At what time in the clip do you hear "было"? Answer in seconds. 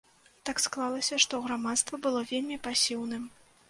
2.09-2.27